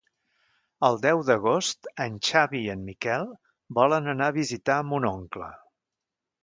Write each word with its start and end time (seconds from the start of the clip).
El 0.87 0.95
deu 1.03 1.21
d'agost 1.27 1.89
en 2.07 2.15
Xavi 2.29 2.63
i 2.69 2.73
en 2.77 2.81
Miquel 2.89 3.31
volen 3.81 4.13
anar 4.17 4.33
a 4.33 4.37
visitar 4.43 4.83
mon 4.93 5.09
oncle. 5.17 5.57